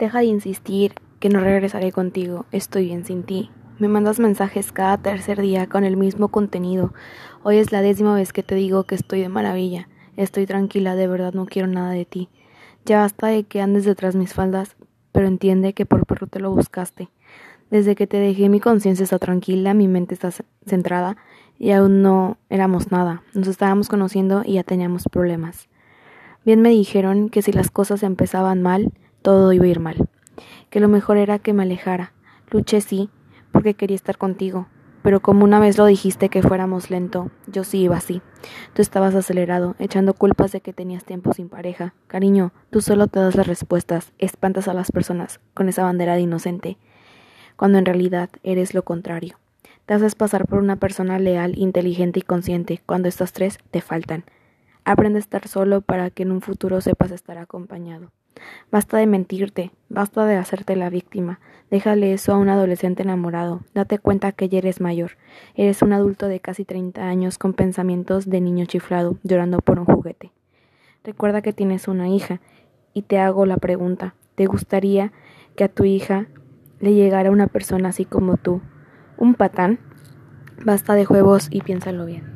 Deja 0.00 0.20
de 0.20 0.24
insistir 0.24 0.94
que 1.18 1.28
no 1.28 1.40
regresaré 1.40 1.92
contigo, 1.92 2.46
estoy 2.52 2.86
bien 2.86 3.04
sin 3.04 3.22
ti. 3.22 3.50
Me 3.78 3.86
mandas 3.86 4.18
mensajes 4.18 4.72
cada 4.72 4.96
tercer 4.96 5.38
día 5.42 5.66
con 5.66 5.84
el 5.84 5.98
mismo 5.98 6.28
contenido. 6.28 6.94
Hoy 7.42 7.58
es 7.58 7.70
la 7.70 7.82
décima 7.82 8.14
vez 8.14 8.32
que 8.32 8.42
te 8.42 8.54
digo 8.54 8.84
que 8.84 8.94
estoy 8.94 9.20
de 9.20 9.28
maravilla. 9.28 9.90
Estoy 10.16 10.46
tranquila, 10.46 10.96
de 10.96 11.06
verdad 11.06 11.34
no 11.34 11.44
quiero 11.44 11.68
nada 11.68 11.90
de 11.90 12.06
ti. 12.06 12.30
Ya 12.86 13.00
basta 13.00 13.26
de 13.26 13.44
que 13.44 13.60
andes 13.60 13.84
detrás 13.84 14.16
mis 14.16 14.32
faldas, 14.32 14.74
pero 15.12 15.26
entiende 15.26 15.74
que 15.74 15.84
por 15.84 16.06
perro 16.06 16.26
te 16.26 16.40
lo 16.40 16.50
buscaste. 16.50 17.10
Desde 17.70 17.94
que 17.94 18.06
te 18.06 18.16
dejé 18.16 18.48
mi 18.48 18.58
conciencia 18.58 19.04
está 19.04 19.18
tranquila, 19.18 19.74
mi 19.74 19.86
mente 19.86 20.14
está 20.14 20.30
centrada 20.64 21.18
y 21.58 21.72
aún 21.72 22.00
no 22.00 22.38
éramos 22.48 22.90
nada. 22.90 23.22
Nos 23.34 23.48
estábamos 23.48 23.90
conociendo 23.90 24.44
y 24.46 24.54
ya 24.54 24.64
teníamos 24.64 25.04
problemas. 25.12 25.68
Bien 26.46 26.62
me 26.62 26.70
dijeron 26.70 27.28
que 27.28 27.42
si 27.42 27.52
las 27.52 27.70
cosas 27.70 28.02
empezaban 28.02 28.62
mal, 28.62 28.94
todo 29.22 29.52
iba 29.52 29.64
a 29.64 29.68
ir 29.68 29.80
mal. 29.80 30.08
Que 30.70 30.80
lo 30.80 30.88
mejor 30.88 31.16
era 31.16 31.38
que 31.38 31.52
me 31.52 31.62
alejara. 31.62 32.12
Luché 32.50 32.80
sí, 32.80 33.10
porque 33.52 33.74
quería 33.74 33.96
estar 33.96 34.18
contigo. 34.18 34.66
Pero 35.02 35.20
como 35.20 35.44
una 35.44 35.58
vez 35.58 35.78
lo 35.78 35.86
dijiste 35.86 36.28
que 36.28 36.42
fuéramos 36.42 36.90
lento, 36.90 37.30
yo 37.46 37.64
sí 37.64 37.78
iba 37.78 37.96
así. 37.96 38.20
Tú 38.74 38.82
estabas 38.82 39.14
acelerado, 39.14 39.74
echando 39.78 40.12
culpas 40.12 40.52
de 40.52 40.60
que 40.60 40.74
tenías 40.74 41.04
tiempo 41.04 41.32
sin 41.32 41.48
pareja. 41.48 41.94
Cariño, 42.06 42.52
tú 42.70 42.82
solo 42.82 43.06
te 43.06 43.18
das 43.18 43.34
las 43.34 43.46
respuestas, 43.46 44.12
espantas 44.18 44.68
a 44.68 44.74
las 44.74 44.92
personas 44.92 45.40
con 45.54 45.68
esa 45.70 45.84
bandera 45.84 46.14
de 46.14 46.20
inocente, 46.20 46.76
cuando 47.56 47.78
en 47.78 47.86
realidad 47.86 48.28
eres 48.42 48.74
lo 48.74 48.82
contrario. 48.82 49.38
Te 49.86 49.94
haces 49.94 50.14
pasar 50.14 50.46
por 50.46 50.58
una 50.58 50.76
persona 50.76 51.18
leal, 51.18 51.58
inteligente 51.58 52.20
y 52.20 52.22
consciente, 52.22 52.80
cuando 52.84 53.08
estas 53.08 53.32
tres 53.32 53.58
te 53.70 53.80
faltan. 53.80 54.24
Aprende 54.84 55.18
a 55.18 55.20
estar 55.20 55.48
solo 55.48 55.80
para 55.80 56.10
que 56.10 56.24
en 56.24 56.30
un 56.30 56.42
futuro 56.42 56.80
sepas 56.80 57.10
estar 57.10 57.38
acompañado. 57.38 58.12
Basta 58.70 58.96
de 58.98 59.06
mentirte, 59.06 59.72
basta 59.88 60.24
de 60.26 60.36
hacerte 60.36 60.76
la 60.76 60.90
víctima. 60.90 61.40
Déjale 61.70 62.12
eso 62.12 62.32
a 62.32 62.38
un 62.38 62.48
adolescente 62.48 63.02
enamorado. 63.02 63.60
Date 63.74 63.98
cuenta 63.98 64.32
que 64.32 64.48
ya 64.48 64.58
eres 64.58 64.80
mayor. 64.80 65.12
Eres 65.54 65.82
un 65.82 65.92
adulto 65.92 66.26
de 66.28 66.40
casi 66.40 66.64
30 66.64 67.02
años 67.02 67.38
con 67.38 67.52
pensamientos 67.52 68.28
de 68.28 68.40
niño 68.40 68.66
chiflado, 68.66 69.18
llorando 69.22 69.58
por 69.58 69.78
un 69.78 69.86
juguete. 69.86 70.32
Recuerda 71.04 71.42
que 71.42 71.52
tienes 71.52 71.88
una 71.88 72.08
hija 72.08 72.40
y 72.92 73.02
te 73.02 73.18
hago 73.18 73.46
la 73.46 73.56
pregunta. 73.56 74.14
¿Te 74.34 74.46
gustaría 74.46 75.12
que 75.56 75.64
a 75.64 75.68
tu 75.68 75.84
hija 75.84 76.26
le 76.80 76.94
llegara 76.94 77.30
una 77.30 77.46
persona 77.46 77.90
así 77.90 78.04
como 78.04 78.36
tú? 78.36 78.60
¿Un 79.16 79.34
patán? 79.34 79.78
Basta 80.64 80.94
de 80.94 81.04
juegos 81.04 81.48
y 81.50 81.62
piénsalo 81.62 82.04
bien. 82.04 82.24